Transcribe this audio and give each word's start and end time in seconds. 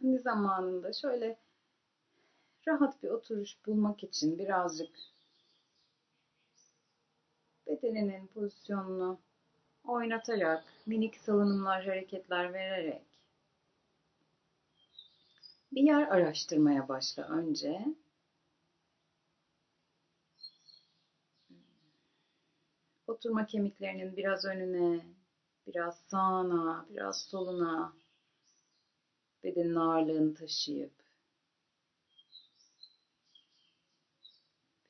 kendi 0.00 0.18
zamanında 0.18 0.92
şöyle 0.92 1.38
rahat 2.68 3.02
bir 3.02 3.08
oturuş 3.08 3.66
bulmak 3.66 4.04
için 4.04 4.38
birazcık 4.38 4.90
bedeninin 7.66 8.26
pozisyonunu 8.26 9.20
oynatarak, 9.84 10.64
minik 10.86 11.16
salınımlar, 11.16 11.84
hareketler 11.84 12.52
vererek 12.52 13.02
bir 15.72 15.82
yer 15.82 16.02
araştırmaya 16.02 16.88
başla 16.88 17.28
önce. 17.28 17.84
Oturma 23.06 23.46
kemiklerinin 23.46 24.16
biraz 24.16 24.44
önüne, 24.44 25.06
biraz 25.66 25.98
sağına, 25.98 26.86
biraz 26.90 27.22
soluna 27.22 27.92
bedenin 29.44 29.74
ağırlığını 29.74 30.34
taşıyıp 30.34 30.98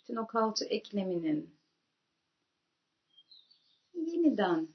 bütün 0.09 0.17
o 0.17 0.27
kalça 0.27 0.65
ekleminin 0.65 1.59
yeniden 3.95 4.69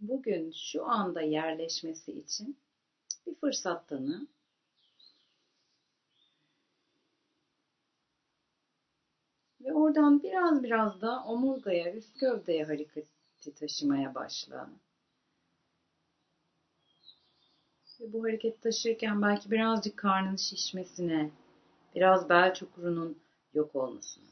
bugün 0.00 0.52
şu 0.52 0.86
anda 0.86 1.20
yerleşmesi 1.20 2.12
için 2.12 2.58
bir 3.26 3.34
fırsat 3.34 3.88
tanı. 3.88 4.28
Ve 9.60 9.72
oradan 9.72 10.22
biraz 10.22 10.62
biraz 10.62 11.00
da 11.00 11.24
omurgaya, 11.24 11.94
üst 11.94 12.20
gövdeye 12.20 12.64
hareketi 12.64 13.54
taşımaya 13.54 14.14
başla. 14.14 14.70
Ve 18.00 18.12
bu 18.12 18.24
hareket 18.24 18.62
taşırken 18.62 19.22
belki 19.22 19.50
birazcık 19.50 19.96
karnın 19.96 20.36
şişmesine, 20.36 21.30
biraz 21.94 22.28
bel 22.28 22.54
çukurunun 22.54 23.18
yok 23.54 23.76
olmasına, 23.76 24.24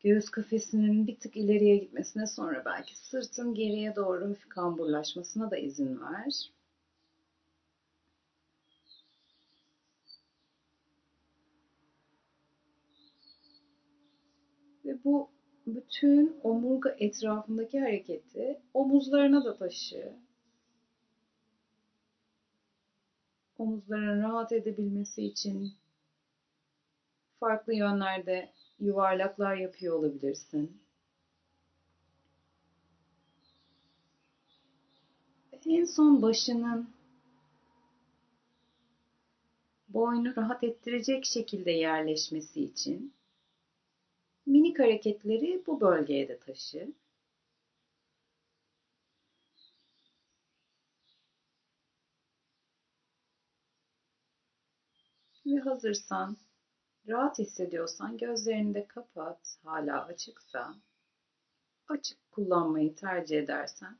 göğüs 0.00 0.28
kafesinin 0.28 1.06
bir 1.06 1.16
tık 1.16 1.36
ileriye 1.36 1.76
gitmesine 1.76 2.26
sonra 2.26 2.62
belki 2.64 2.98
sırtın 2.98 3.54
geriye 3.54 3.96
doğru 3.96 4.28
hafif 4.30 4.48
kamburlaşmasına 4.48 5.50
da 5.50 5.56
izin 5.56 6.00
ver. 6.00 6.50
Ve 14.84 15.04
bu 15.04 15.28
bütün 15.66 16.36
omurga 16.42 16.96
etrafındaki 16.98 17.80
hareketi 17.80 18.60
omuzlarına 18.74 19.44
da 19.44 19.56
taşı. 19.56 20.12
Omuzların 23.62 24.22
rahat 24.22 24.52
edebilmesi 24.52 25.22
için 25.22 25.72
farklı 27.40 27.74
yönlerde 27.74 28.52
yuvarlaklar 28.80 29.56
yapıyor 29.56 29.98
olabilirsin. 29.98 30.82
En 35.66 35.84
son 35.84 36.22
başının 36.22 36.90
boynu 39.88 40.36
rahat 40.36 40.64
ettirecek 40.64 41.24
şekilde 41.24 41.70
yerleşmesi 41.70 42.64
için 42.64 43.14
minik 44.46 44.78
hareketleri 44.78 45.62
bu 45.66 45.80
bölgeye 45.80 46.28
de 46.28 46.38
taşı. 46.38 46.92
Ve 55.52 55.58
hazırsan 55.58 56.36
Rahat 57.08 57.38
hissediyorsan 57.38 58.16
gözlerini 58.16 58.74
de 58.74 58.86
kapat. 58.86 59.58
Hala 59.64 60.04
açıksa 60.04 60.74
açık 61.88 62.30
kullanmayı 62.30 62.94
tercih 62.94 63.38
edersen 63.38 63.96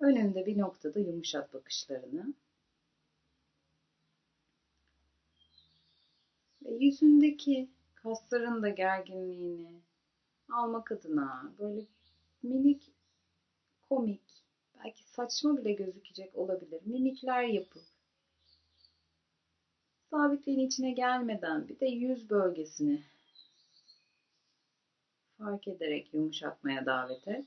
önünde 0.00 0.46
bir 0.46 0.58
noktada 0.58 0.98
yumuşat 0.98 1.54
bakışlarını. 1.54 2.34
Ve 6.64 6.74
yüzündeki 6.74 7.68
kasların 7.94 8.62
da 8.62 8.68
gerginliğini 8.68 9.80
almak 10.52 10.92
adına 10.92 11.52
böyle 11.58 11.86
minik 12.42 12.92
komik 13.88 14.44
belki 14.78 15.10
saçma 15.10 15.56
bile 15.56 15.72
gözükecek 15.72 16.34
olabilir 16.34 16.80
mimikler 16.84 17.42
yapıp 17.42 17.95
sabitliğin 20.10 20.66
içine 20.66 20.90
gelmeden 20.92 21.68
bir 21.68 21.80
de 21.80 21.86
yüz 21.86 22.30
bölgesini 22.30 23.02
fark 25.38 25.68
ederek 25.68 26.14
yumuşatmaya 26.14 26.86
davet 26.86 27.28
et. 27.28 27.46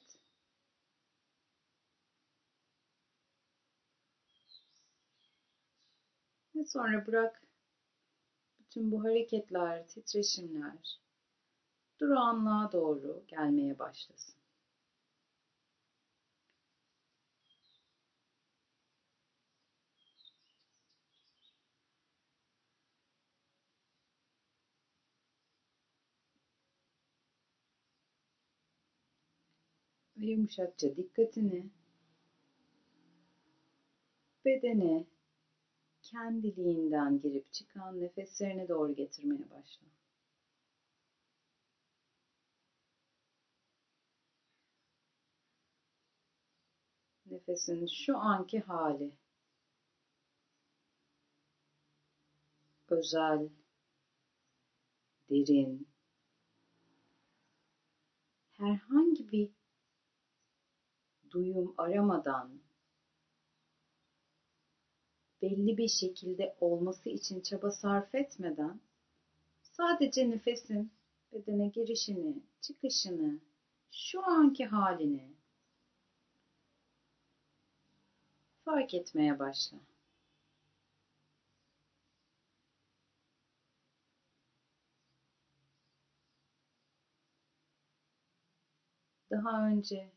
Ve 6.56 6.66
sonra 6.66 7.08
bırak 7.08 7.44
bütün 8.60 8.92
bu 8.92 9.04
hareketler, 9.04 9.88
titreşimler 9.88 11.00
durağanlığa 12.00 12.72
doğru 12.72 13.24
gelmeye 13.28 13.80
başlasın. 13.80 14.39
Ve 30.20 30.26
yumuşakça 30.26 30.96
dikkatini 30.96 31.70
bedene 34.46 35.06
kendiliğinden 36.02 37.22
girip 37.22 37.54
çıkan 37.54 38.02
nefeslerine 38.02 38.68
doğru 38.68 38.96
getirmeye 38.96 39.50
başla. 39.50 39.88
Nefesin 47.26 47.88
şu 47.88 48.18
anki 48.18 48.60
hali 48.60 49.12
özel, 52.90 53.50
derin, 55.30 55.88
herhangi 58.52 59.32
bir 59.32 59.59
duyum 61.32 61.74
aramadan 61.78 62.50
belli 65.42 65.78
bir 65.78 65.88
şekilde 65.88 66.56
olması 66.60 67.10
için 67.10 67.42
çaba 67.42 67.72
sarf 67.72 68.16
etmeden 68.16 68.80
sadece 69.62 70.30
nefesin 70.30 70.92
bedene 71.34 71.68
girişini, 71.68 72.44
çıkışını, 72.62 73.40
şu 73.92 74.26
anki 74.26 74.66
halini 74.66 75.30
fark 78.66 78.94
etmeye 78.94 79.40
başla. 79.40 79.78
Daha 89.32 89.68
önce 89.68 90.12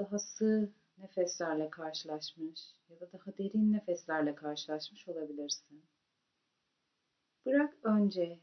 daha 0.00 0.18
sığ 0.18 0.72
nefeslerle 0.98 1.70
karşılaşmış 1.70 2.60
ya 2.88 3.00
da 3.00 3.12
daha 3.12 3.38
derin 3.38 3.72
nefeslerle 3.72 4.34
karşılaşmış 4.34 5.08
olabilirsin. 5.08 5.84
Bırak 7.46 7.74
önce 7.82 8.38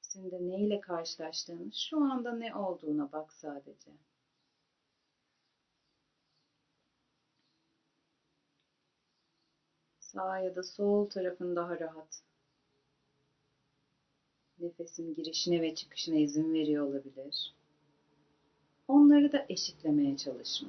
sende 0.00 0.38
ne 0.40 0.60
ile 0.60 0.80
karşılaştığını, 0.80 1.72
şu 1.72 1.98
anda 2.00 2.36
ne 2.36 2.54
olduğuna 2.54 3.12
bak 3.12 3.32
sadece. 3.32 3.90
Sağ 9.98 10.38
ya 10.38 10.56
da 10.56 10.62
sol 10.62 11.08
tarafın 11.10 11.56
daha 11.56 11.80
rahat. 11.80 12.22
Nefesin 14.58 15.14
girişine 15.14 15.62
ve 15.62 15.74
çıkışına 15.74 16.16
izin 16.16 16.54
veriyor 16.54 16.86
olabilir. 16.86 17.54
Onları 18.88 19.32
da 19.32 19.46
eşitlemeye 19.48 20.16
çalışma. 20.16 20.68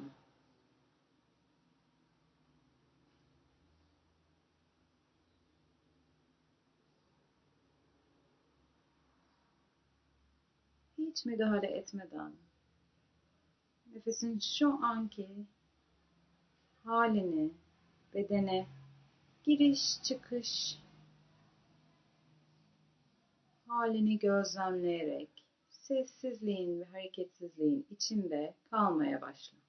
Hiç 10.98 11.24
müdahale 11.24 11.66
etmeden 11.66 12.32
nefesin 13.94 14.38
şu 14.38 14.84
anki 14.84 15.28
halini 16.84 17.50
bedene 18.14 18.66
giriş 19.44 20.02
çıkış 20.02 20.78
halini 23.68 24.18
gözlemleyerek 24.18 25.35
sessizliğin 25.86 26.80
ve 26.80 26.84
hareketsizliğin 26.84 27.86
içinde 27.90 28.54
kalmaya 28.70 29.20
başla. 29.22 29.65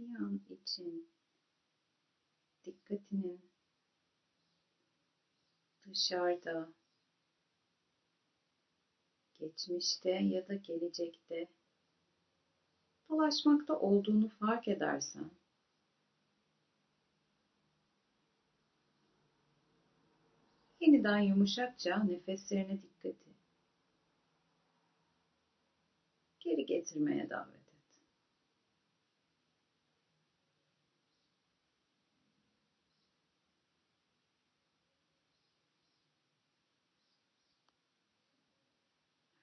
Bir 0.00 0.14
an 0.14 0.40
için 0.50 1.08
dikkatinin 2.64 3.40
dışarıda, 5.86 6.68
geçmişte 9.38 10.10
ya 10.10 10.48
da 10.48 10.54
gelecekte 10.54 11.46
dolaşmakta 13.08 13.78
olduğunu 13.78 14.28
fark 14.28 14.68
edersen 14.68 15.30
yeniden 20.80 21.18
yumuşakça 21.18 22.02
nefeslerine 22.04 22.82
dikkati 22.82 23.30
geri 26.40 26.66
getirmeye 26.66 27.30
davet 27.30 27.54
et. 27.54 27.60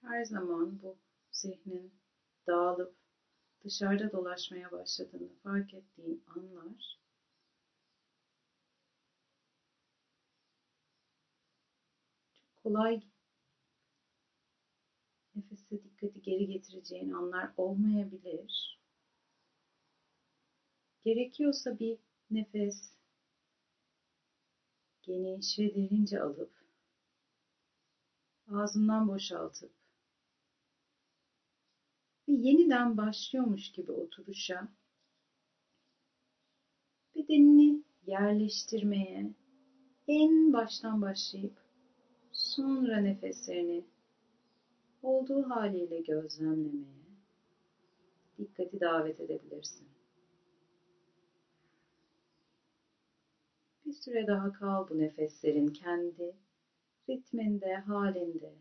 Her 0.07 0.25
zaman 0.25 0.81
bu 0.81 0.97
zihnin 1.31 1.93
dağılıp 2.47 2.95
dışarıda 3.63 4.11
dolaşmaya 4.11 4.71
başladığını 4.71 5.29
fark 5.43 5.73
ettiğin 5.73 6.23
anlar 6.27 6.99
çok 12.33 12.63
kolay 12.63 13.01
nefese 15.35 15.83
dikkati 15.83 16.21
geri 16.21 16.47
getireceğin 16.47 17.11
anlar 17.11 17.51
olmayabilir. 17.57 18.79
Gerekiyorsa 21.05 21.79
bir 21.79 21.97
nefes 22.31 22.93
geniş 25.01 25.59
ve 25.59 25.75
derince 25.75 26.21
alıp 26.21 26.51
ağzından 28.51 29.07
boşaltıp 29.07 29.86
ve 32.27 32.33
yeniden 32.33 32.97
başlıyormuş 32.97 33.71
gibi 33.71 33.91
oturuşa 33.91 34.67
bedenini 37.15 37.83
yerleştirmeye 38.07 39.33
en 40.07 40.53
baştan 40.53 41.01
başlayıp 41.01 41.57
sonra 42.31 42.97
nefeslerini 42.97 43.85
olduğu 45.03 45.49
haliyle 45.49 45.99
gözlemlemeye 45.99 46.97
dikkati 48.37 48.79
davet 48.79 49.19
edebilirsin. 49.19 49.87
Bir 53.85 53.93
süre 53.93 54.27
daha 54.27 54.53
kal 54.53 54.89
bu 54.89 54.99
nefeslerin 54.99 55.67
kendi 55.67 56.35
ritminde, 57.09 57.75
halinde, 57.75 58.53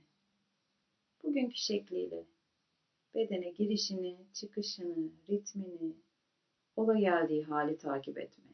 bugünkü 1.22 1.56
şekliyle 1.56 2.24
bedene 3.16 3.50
girişini, 3.50 4.16
çıkışını, 4.34 5.10
ritmini, 5.30 5.96
ola 6.76 6.98
geldiği 6.98 7.44
hali 7.44 7.78
takip 7.78 8.18
etme. 8.18 8.45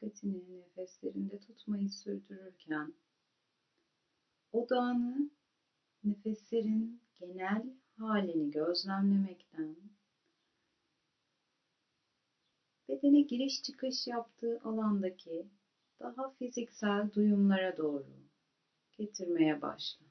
Dikkatini 0.00 0.60
nefeslerinde 0.60 1.38
tutmayı 1.38 1.90
sürdürürken 1.90 2.94
odağını 4.52 5.30
nefeslerin 6.04 7.02
genel 7.20 7.62
halini 7.98 8.50
gözlemlemekten 8.50 9.76
bedene 12.88 13.20
giriş 13.20 13.62
çıkış 13.62 14.06
yaptığı 14.06 14.60
alandaki 14.64 15.46
daha 16.00 16.30
fiziksel 16.30 17.12
duyumlara 17.12 17.76
doğru 17.76 18.06
getirmeye 18.92 19.62
başla. 19.62 20.06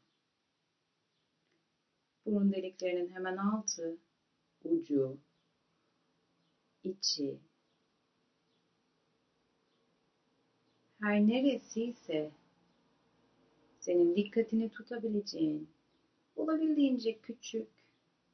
burun 2.26 2.52
deliklerinin 2.52 3.10
hemen 3.10 3.38
altı, 3.38 3.98
ucu, 4.64 5.18
içi, 6.84 7.40
her 11.02 11.20
neresiyse 11.28 12.32
senin 13.80 14.16
dikkatini 14.16 14.70
tutabileceğin 14.70 15.70
olabildiğince 16.36 17.18
küçük 17.20 17.68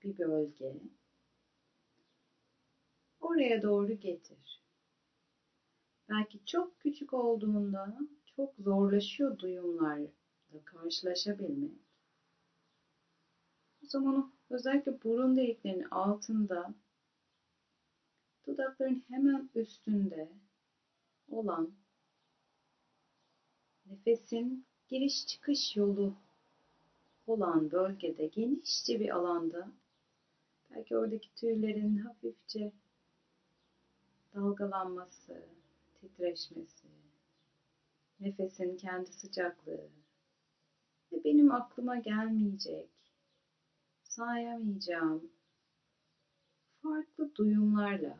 bir 0.03 0.17
bölge 0.17 0.73
oraya 3.21 3.61
doğru 3.61 3.93
getir. 3.99 4.61
Belki 6.09 6.39
çok 6.45 6.79
küçük 6.79 7.13
olduğunda 7.13 7.97
çok 8.35 8.55
zorlaşıyor 8.55 9.39
duyumlarla 9.39 10.07
karşılaşabilmek. 10.65 11.71
O 13.83 13.87
zaman 13.87 14.31
özellikle 14.49 15.03
burun 15.03 15.37
deliklerinin 15.37 15.87
altında 15.91 16.73
dudakların 18.47 19.03
hemen 19.09 19.49
üstünde 19.55 20.29
olan 21.31 21.71
nefesin 23.95 24.65
giriş 24.87 25.27
çıkış 25.27 25.75
yolu 25.75 26.13
olan 27.27 27.71
bölgede 27.71 28.27
genişçe 28.27 28.99
bir 28.99 29.09
alanda 29.09 29.71
belki 30.69 30.97
oradaki 30.97 31.35
tüylerin 31.35 31.97
hafifçe 31.97 32.71
dalgalanması, 34.33 35.45
titreşmesi, 36.01 36.87
nefesin 38.19 38.77
kendi 38.77 39.11
sıcaklığı 39.11 39.89
ve 41.11 41.23
benim 41.23 41.51
aklıma 41.51 41.97
gelmeyecek, 41.97 42.89
sayamayacağım 44.03 45.31
farklı 46.81 47.35
duyumlarla 47.35 48.17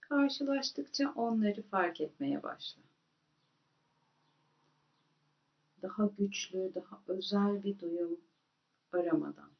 karşılaştıkça 0.00 1.12
onları 1.16 1.62
fark 1.62 2.00
etmeye 2.00 2.42
başla. 2.42 2.82
Daha 5.82 6.06
güçlü, 6.06 6.74
daha 6.74 7.02
özel 7.08 7.62
bir 7.62 7.78
duyum 7.78 8.20
aramadan. 8.92 9.50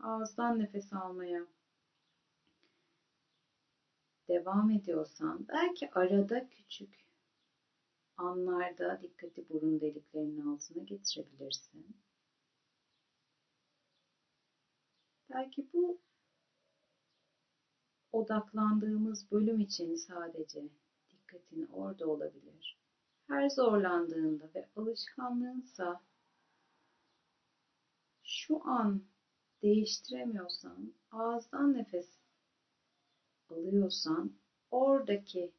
Ağızdan 0.00 0.58
nefes 0.58 0.92
almaya 0.92 1.46
devam 4.28 4.70
ediyorsan 4.70 5.48
belki 5.48 5.90
arada 5.94 6.48
küçük 6.48 7.06
anlarda 8.16 9.02
dikkati 9.02 9.48
burun 9.48 9.80
deliklerinin 9.80 10.46
altına 10.46 10.82
getirebilirsin. 10.82 11.96
Belki 15.30 15.66
bu 15.72 16.00
odaklandığımız 18.12 19.30
bölüm 19.30 19.60
için 19.60 19.94
sadece 19.94 20.62
dikkatin 21.10 21.66
orada 21.66 22.06
olabilir. 22.06 22.81
Her 23.32 23.50
zorlandığında 23.50 24.50
ve 24.54 24.68
alışkanlığınsa 24.76 26.00
şu 28.22 28.64
an 28.64 29.02
değiştiremiyorsan 29.62 30.94
ağızdan 31.10 31.74
nefes 31.74 32.18
alıyorsan 33.48 34.32
oradaki 34.70 35.52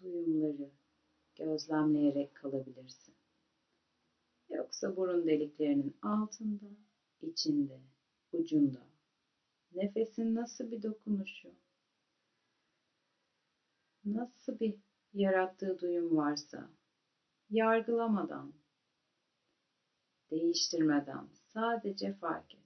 duyumları 0.00 0.70
gözlemleyerek 1.36 2.34
kalabilirsin. 2.34 3.14
Yoksa 4.48 4.96
burun 4.96 5.26
deliklerinin 5.26 5.96
altında, 6.02 6.66
içinde, 7.22 7.80
ucunda 8.32 8.82
nefesin 9.72 10.34
nasıl 10.34 10.70
bir 10.70 10.82
dokunuşu, 10.82 11.54
nasıl 14.04 14.60
bir 14.60 14.74
yarattığı 15.14 15.78
duyum 15.80 16.16
varsa 16.16 16.70
yargılamadan, 17.50 18.52
değiştirmeden 20.30 21.28
sadece 21.54 22.14
fark 22.14 22.54
et. 22.54 22.61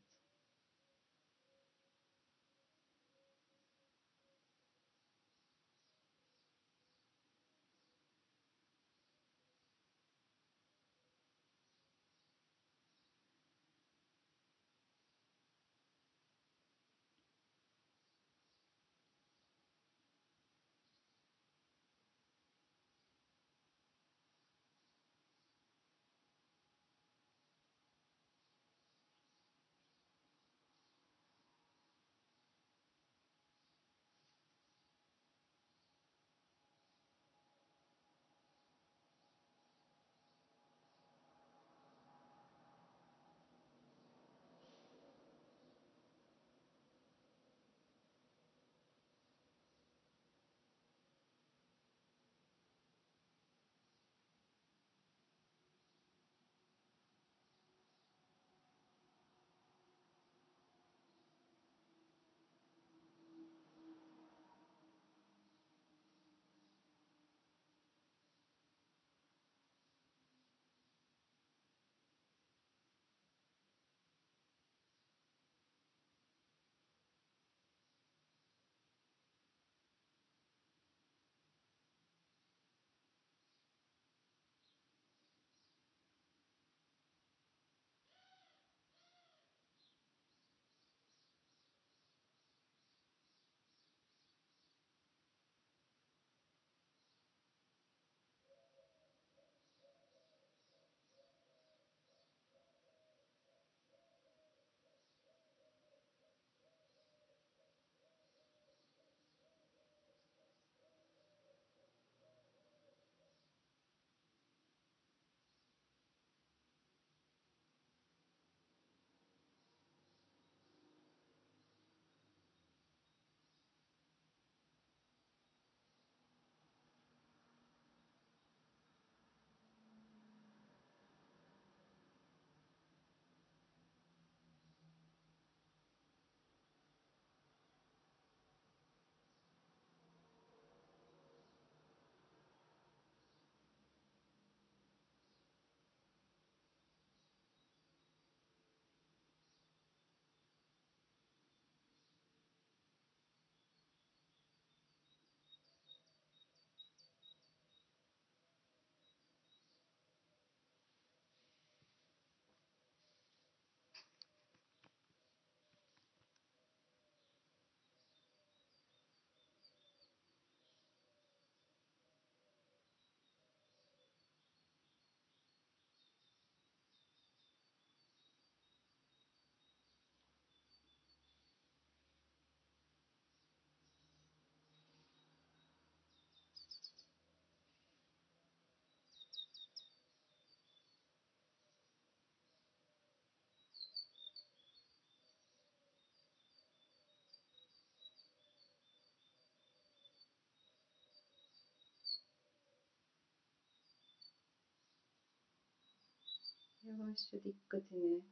Yavaşça 206.86 207.44
dikkatini 207.44 208.22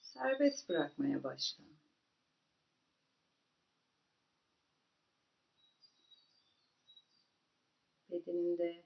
serbest 0.00 0.68
bırakmaya 0.68 1.22
başla. 1.22 1.64
Bedeninde 8.10 8.84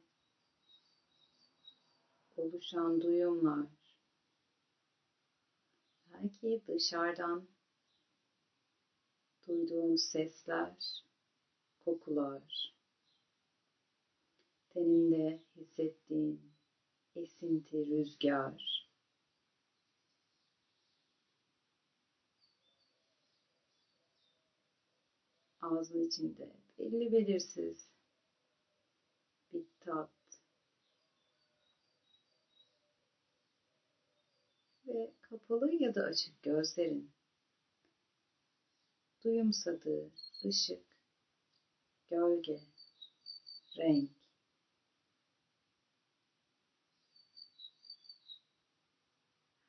oluşan 2.36 3.00
duyumlar, 3.00 3.66
belki 6.12 6.62
dışarıdan 6.68 7.48
duyduğun 9.48 9.96
sesler, 9.96 11.02
kokular, 11.84 12.74
teninde 14.70 15.40
hissettiğin 15.56 16.49
esinti, 17.16 17.86
rüzgar, 17.86 18.88
ağzın 25.60 26.08
içinde 26.08 26.56
belli 26.78 27.12
belirsiz 27.12 27.88
bir 29.52 29.64
tat 29.80 30.10
ve 34.86 35.12
kapalı 35.20 35.74
ya 35.74 35.94
da 35.94 36.02
açık 36.02 36.42
gözlerin 36.42 37.10
duyumsadığı 39.24 40.10
ışık, 40.44 40.84
gölge, 42.10 42.60
renk 43.76 44.19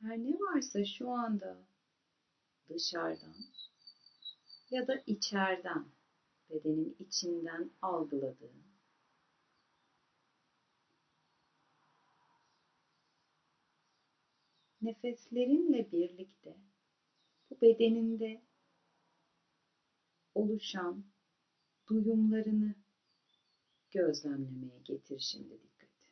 her 0.01 0.17
ne 0.17 0.33
varsa 0.39 0.85
şu 0.85 1.09
anda 1.09 1.57
dışarıdan 2.69 3.35
ya 4.71 4.87
da 4.87 5.03
içeriden, 5.07 5.85
bedenin 6.49 6.95
içinden 6.99 7.71
algıladığın 7.81 8.71
nefeslerinle 14.81 15.91
birlikte 15.91 16.57
bu 17.49 17.61
bedeninde 17.61 18.41
oluşan 20.35 21.03
duyumlarını 21.89 22.75
gözlemlemeye 23.91 24.79
getir 24.85 25.19
şimdi 25.19 25.61
dikkati. 25.63 26.09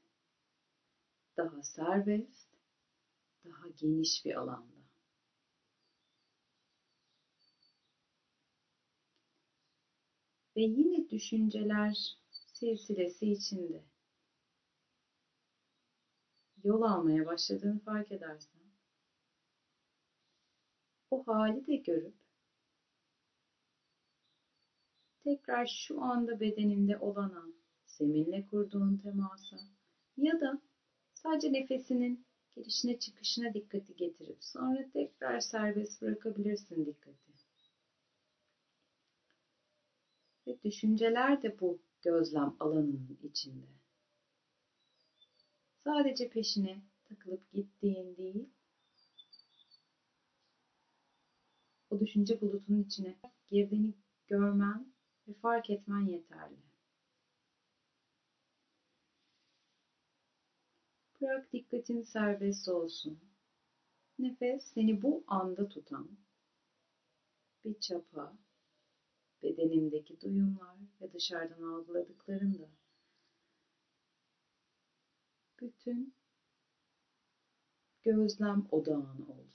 Daha 1.38 1.64
serbest, 1.64 2.49
daha 3.46 3.68
geniş 3.68 4.26
bir 4.26 4.36
alanda. 4.36 4.80
Ve 10.56 10.62
yine 10.62 11.10
düşünceler 11.10 12.18
silsilesi 12.32 13.32
içinde 13.32 13.84
yol 16.64 16.82
almaya 16.82 17.26
başladığını 17.26 17.80
fark 17.80 18.12
edersen 18.12 18.62
o 21.12 21.24
hali 21.28 21.68
de 21.68 21.76
görüp 21.76 22.16
tekrar 25.24 25.66
şu 25.66 26.02
anda 26.02 26.40
bedeninde 26.40 26.98
olana, 26.98 27.44
zeminle 27.86 28.48
kurduğun 28.48 28.98
temasa 28.98 29.58
ya 30.18 30.42
da 30.42 30.62
sadece 31.14 31.54
nefesinin 31.54 32.26
girişine 32.56 33.00
çıkışına 33.00 33.54
dikkati 33.54 33.96
getirip 33.96 34.44
sonra 34.44 34.90
tekrar 34.94 35.40
serbest 35.40 36.02
bırakabilirsin 36.02 36.86
dikkati. 36.86 37.34
Ve 40.48 40.64
düşünceler 40.64 41.42
de 41.42 41.60
bu 41.60 41.80
gözlem 42.02 42.56
alanının 42.60 43.18
içinde. 43.24 43.66
Sadece 45.84 46.30
peşine 46.30 46.82
takılıp 47.10 47.52
gittiğin 47.52 48.18
değil, 48.18 48.50
o 51.90 52.00
düşünce 52.00 52.42
bulutunun 52.42 52.84
içine 52.84 53.16
girdiğini 53.48 53.94
görmen 54.28 54.94
ve 55.28 55.34
fark 55.34 55.70
etmen 55.70 56.00
yeterli. 56.00 56.69
Bırak 61.22 61.54
dikkatin 61.54 62.02
serbest 62.02 62.68
olsun. 62.70 63.20
Nefes 64.20 64.64
seni 64.64 65.02
bu 65.02 65.24
anda 65.28 65.70
tutan 65.70 66.10
bir 67.66 67.80
çapa, 67.80 68.38
bedenimdeki 69.44 70.22
duyumlar 70.22 70.76
ve 71.02 71.14
dışarıdan 71.14 71.62
algıladıklarım 71.62 72.60
da 72.60 72.70
bütün 75.62 76.14
gözlem 78.04 78.68
odağın 78.72 79.26
olsun. 79.28 79.49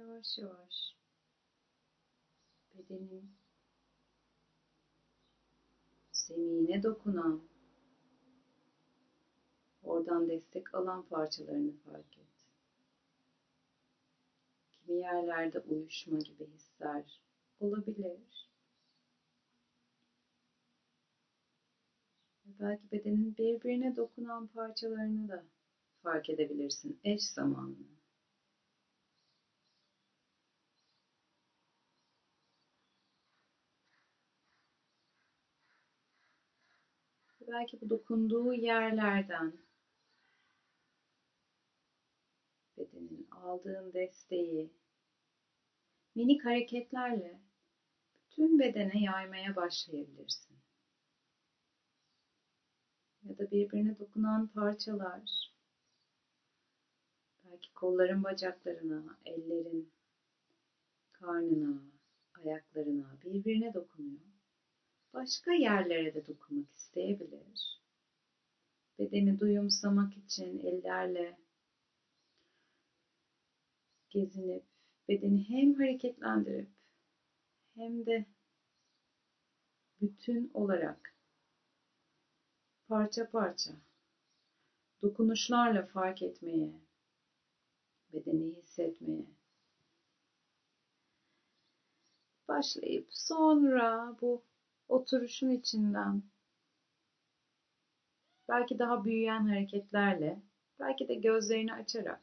Yavaş 0.00 0.38
yavaş 0.38 0.94
bedenin 2.74 3.32
zemine 6.12 6.82
dokunan, 6.82 7.40
oradan 9.82 10.28
destek 10.28 10.74
alan 10.74 11.02
parçalarını 11.02 11.72
fark 11.72 12.18
et. 12.18 12.26
Kimi 14.70 14.98
yerlerde 14.98 15.58
uyuşma 15.58 16.18
gibi 16.18 16.46
hisler 16.46 17.20
olabilir. 17.60 18.48
Belki 22.60 22.92
bedenin 22.92 23.36
birbirine 23.36 23.96
dokunan 23.96 24.46
parçalarını 24.46 25.28
da 25.28 25.44
fark 26.02 26.30
edebilirsin 26.30 26.98
eş 27.04 27.22
zamanlı. 27.22 27.99
Belki 37.50 37.80
bu 37.80 37.90
dokunduğu 37.90 38.52
yerlerden 38.54 39.52
bedenin 42.76 43.28
aldığın 43.30 43.92
desteği 43.92 44.70
minik 46.14 46.44
hareketlerle 46.44 47.40
bütün 48.24 48.58
bedene 48.58 49.02
yaymaya 49.02 49.56
başlayabilirsin. 49.56 50.56
Ya 53.22 53.38
da 53.38 53.50
birbirine 53.50 53.98
dokunan 53.98 54.46
parçalar 54.46 55.52
belki 57.44 57.72
kolların 57.72 58.24
bacaklarına, 58.24 59.18
ellerin 59.24 59.92
karnına, 61.12 61.82
ayaklarına 62.34 63.16
birbirine 63.24 63.74
dokunuyor 63.74 64.30
başka 65.14 65.52
yerlere 65.52 66.14
de 66.14 66.26
dokunmak 66.26 66.74
isteyebilir. 66.74 67.29
Bedeni 69.20 69.40
duyumsamak 69.40 70.16
için 70.16 70.58
ellerle 70.58 71.38
gezinip 74.10 74.64
bedeni 75.08 75.48
hem 75.48 75.74
hareketlendirip 75.74 76.68
hem 77.74 78.06
de 78.06 78.26
bütün 80.00 80.50
olarak 80.54 81.14
parça 82.88 83.30
parça 83.30 83.70
dokunuşlarla 85.02 85.86
fark 85.86 86.22
etmeye, 86.22 86.80
bedeni 88.12 88.54
hissetmeye 88.56 89.26
başlayıp 92.48 93.06
sonra 93.10 94.16
bu 94.20 94.42
oturuşun 94.88 95.50
içinden 95.50 96.22
belki 98.50 98.78
daha 98.80 99.04
büyüyen 99.04 99.46
hareketlerle, 99.48 100.42
belki 100.80 101.08
de 101.08 101.14
gözlerini 101.14 101.74
açarak 101.74 102.20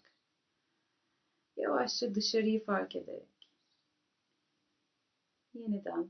yavaşça 1.57 2.15
dışarıyı 2.15 2.65
fark 2.65 2.95
ederek 2.95 3.49
yeniden 5.53 6.09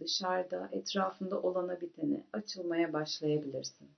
dışarıda 0.00 0.68
etrafında 0.72 1.40
olana 1.42 1.80
bitene 1.80 2.24
açılmaya 2.32 2.92
başlayabilirsin. 2.92 3.90